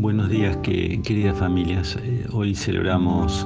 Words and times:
Buenos 0.00 0.28
días, 0.28 0.56
queridas 0.58 1.36
familias. 1.36 1.98
Eh, 2.00 2.24
hoy 2.32 2.54
celebramos 2.54 3.44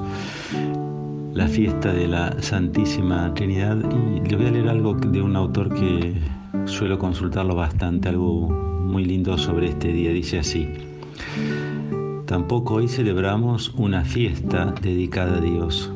la 1.32 1.48
fiesta 1.48 1.94
de 1.94 2.06
la 2.06 2.42
Santísima 2.42 3.32
Trinidad 3.32 3.78
y 3.90 4.28
le 4.28 4.37
voy 4.37 4.46
a 4.46 4.51
leer 4.51 4.69
algo 4.69 4.92
de 4.92 5.22
un 5.22 5.35
autor 5.35 5.72
que 5.72 6.12
suelo 6.67 6.99
consultarlo 6.99 7.54
bastante, 7.54 8.10
algo 8.10 8.51
muy 8.51 9.06
lindo 9.06 9.38
sobre 9.38 9.71
este 9.71 9.94
día. 9.94 10.12
Dice 10.12 10.40
así, 10.40 10.69
tampoco 12.26 12.74
hoy 12.74 12.87
celebramos 12.87 13.71
una 13.71 14.04
fiesta 14.04 14.74
dedicada 14.82 15.38
a 15.38 15.40
Dios. 15.40 15.90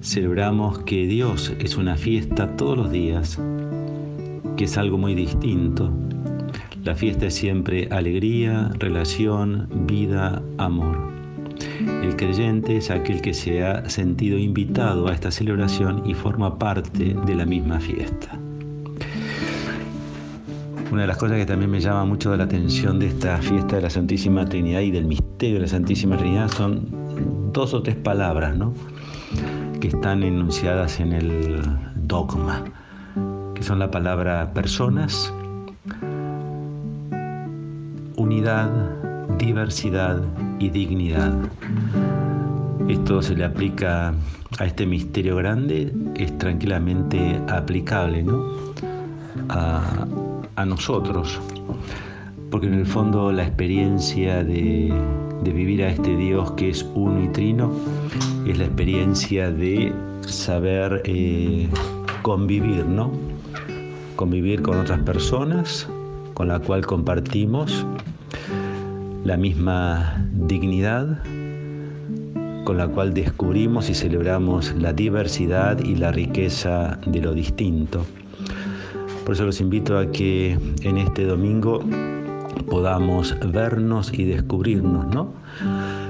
Celebramos 0.00 0.80
que 0.80 1.06
Dios 1.06 1.54
es 1.60 1.76
una 1.76 1.96
fiesta 1.96 2.56
todos 2.56 2.76
los 2.76 2.90
días, 2.90 3.38
que 4.56 4.64
es 4.64 4.76
algo 4.76 4.98
muy 4.98 5.14
distinto 5.14 5.92
la 6.84 6.94
fiesta 6.94 7.26
es 7.26 7.34
siempre 7.34 7.88
alegría, 7.90 8.70
relación, 8.78 9.68
vida, 9.86 10.42
amor. 10.56 11.10
El 12.02 12.16
creyente 12.16 12.76
es 12.76 12.90
aquel 12.90 13.20
que 13.20 13.34
se 13.34 13.62
ha 13.62 13.88
sentido 13.88 14.38
invitado 14.38 15.08
a 15.08 15.12
esta 15.12 15.30
celebración 15.30 16.02
y 16.06 16.14
forma 16.14 16.58
parte 16.58 17.14
de 17.14 17.34
la 17.34 17.44
misma 17.44 17.80
fiesta. 17.80 18.38
Una 20.90 21.02
de 21.02 21.06
las 21.06 21.18
cosas 21.18 21.36
que 21.36 21.46
también 21.46 21.70
me 21.70 21.80
llama 21.80 22.04
mucho 22.04 22.34
la 22.36 22.44
atención 22.44 22.98
de 22.98 23.08
esta 23.08 23.36
fiesta 23.38 23.76
de 23.76 23.82
la 23.82 23.90
Santísima 23.90 24.44
Trinidad 24.46 24.80
y 24.80 24.90
del 24.90 25.04
misterio 25.04 25.56
de 25.56 25.62
la 25.62 25.68
Santísima 25.68 26.16
Trinidad 26.16 26.50
son 26.50 26.88
dos 27.52 27.74
o 27.74 27.82
tres 27.82 27.96
palabras 27.96 28.56
¿no? 28.56 28.72
que 29.80 29.88
están 29.88 30.22
enunciadas 30.22 30.98
en 30.98 31.12
el 31.12 31.62
dogma, 31.94 32.64
que 33.54 33.62
son 33.62 33.78
la 33.78 33.90
palabra 33.90 34.52
personas, 34.52 35.32
unidad, 38.20 38.68
diversidad 39.38 40.22
y 40.58 40.68
dignidad. 40.68 41.32
Esto 42.86 43.22
se 43.22 43.34
le 43.34 43.44
aplica 43.46 44.12
a 44.58 44.66
este 44.66 44.84
misterio 44.84 45.36
grande, 45.36 45.90
es 46.16 46.36
tranquilamente 46.36 47.40
aplicable 47.48 48.22
¿no? 48.22 48.44
a, 49.48 50.06
nosotros, 50.66 51.40
porque 52.50 52.66
en 52.66 52.74
el 52.74 52.84
fondo 52.84 53.32
la 53.32 53.44
experiencia 53.44 54.44
de, 54.44 54.92
de 55.42 55.52
vivir 55.52 55.82
a 55.82 55.88
este 55.88 56.14
Dios 56.14 56.50
que 56.52 56.68
es 56.68 56.84
uno 56.94 57.24
y 57.24 57.28
trino 57.28 57.72
es 58.46 58.58
la 58.58 58.66
experiencia 58.66 59.50
de 59.50 59.90
saber 60.26 61.00
eh, 61.06 61.66
convivir, 62.20 62.84
¿no? 62.84 63.10
Convivir 64.16 64.60
con 64.60 64.78
otras 64.78 65.00
personas 65.00 65.88
con 66.34 66.48
la 66.48 66.58
cual 66.58 66.84
compartimos 66.84 67.86
la 69.30 69.36
misma 69.36 70.26
dignidad 70.32 71.22
con 72.64 72.76
la 72.78 72.88
cual 72.88 73.14
descubrimos 73.14 73.88
y 73.88 73.94
celebramos 73.94 74.74
la 74.74 74.92
diversidad 74.92 75.78
y 75.78 75.94
la 75.94 76.10
riqueza 76.10 76.98
de 77.06 77.20
lo 77.20 77.32
distinto. 77.32 78.04
Por 79.24 79.36
eso 79.36 79.46
los 79.46 79.60
invito 79.60 79.96
a 79.96 80.10
que 80.10 80.58
en 80.82 80.98
este 80.98 81.26
domingo 81.26 81.78
podamos 82.68 83.36
vernos 83.52 84.12
y 84.12 84.24
descubrirnos, 84.24 85.14
¿no? 85.14 85.32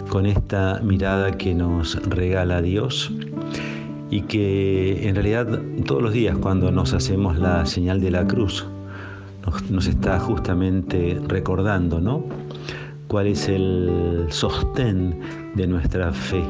Con 0.08 0.24
esta 0.24 0.80
mirada 0.82 1.32
que 1.32 1.54
nos 1.54 2.02
regala 2.08 2.62
Dios 2.62 3.12
y 4.08 4.22
que 4.22 5.06
en 5.06 5.14
realidad 5.14 5.60
todos 5.84 6.00
los 6.00 6.14
días 6.14 6.38
cuando 6.38 6.70
nos 6.70 6.94
hacemos 6.94 7.38
la 7.38 7.66
señal 7.66 8.00
de 8.00 8.12
la 8.12 8.26
cruz 8.26 8.66
nos, 9.70 9.86
está 9.86 10.18
justamente 10.18 11.20
recordando, 11.26 12.00
¿no? 12.00 12.24
Cuál 13.10 13.26
es 13.26 13.48
el 13.48 14.26
sostén 14.28 15.18
de 15.56 15.66
nuestra 15.66 16.12
fe. 16.12 16.44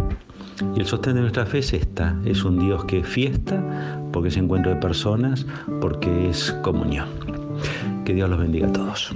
Y 0.76 0.80
el 0.80 0.86
sostén 0.86 1.14
de 1.14 1.22
nuestra 1.22 1.46
fe 1.46 1.60
es 1.60 1.72
esta, 1.72 2.14
es 2.26 2.44
un 2.44 2.58
Dios 2.58 2.84
que 2.84 2.98
es 2.98 3.06
fiesta, 3.06 3.64
porque 4.12 4.28
es 4.28 4.36
encuentro 4.36 4.74
de 4.74 4.76
personas, 4.76 5.46
porque 5.80 6.28
es 6.28 6.52
comunión. 6.62 7.08
Que 8.04 8.12
Dios 8.12 8.28
los 8.28 8.38
bendiga 8.38 8.68
a 8.68 8.72
todos. 8.72 9.10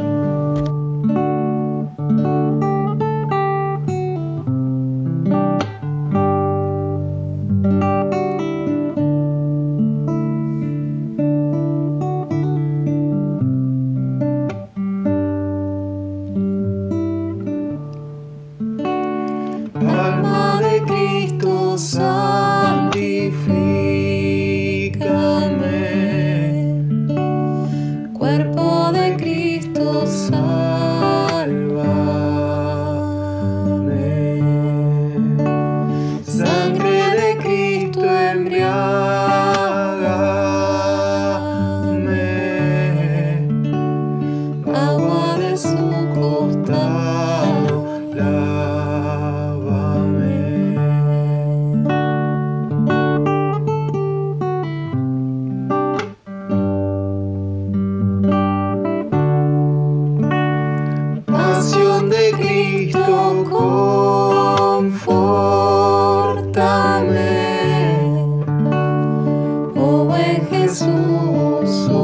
Jesus. 70.67 72.04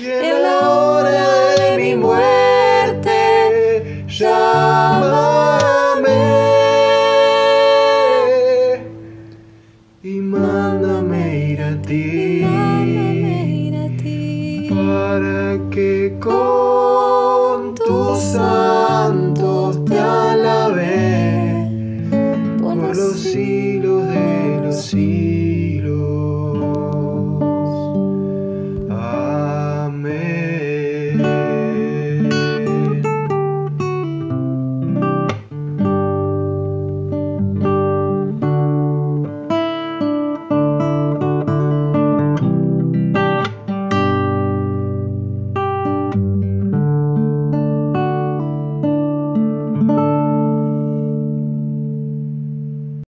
Y 0.00 0.10
en 0.10 0.42
la 0.42 0.68
hora 0.68 1.54
de 1.60 1.76
mi 1.76 1.94
muerte 1.94 3.18
llámame. 4.08 5.46
Y 10.02 10.20
mándame 10.20 11.38
ir 11.50 11.62
a 11.62 11.80
ti 11.82 13.25
para 14.86 15.58
que 15.70 16.16
con 16.20 17.74
tu 17.74 18.14
sangre 18.14 18.75